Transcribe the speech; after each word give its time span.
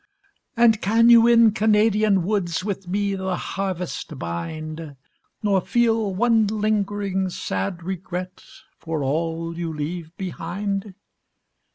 And 0.57 0.81
can 0.81 1.11
you 1.11 1.27
in 1.27 1.51
Canadian 1.51 2.23
woods 2.23 2.65
With 2.65 2.87
me 2.87 3.13
the 3.13 3.35
harvest 3.37 4.17
bind, 4.17 4.95
Nor 5.43 5.61
feel 5.61 6.15
one 6.15 6.47
lingering, 6.47 7.29
sad 7.29 7.83
regret 7.83 8.43
For 8.79 9.03
all 9.03 9.55
you 9.55 9.71
leave 9.71 10.17
behind? 10.17 10.95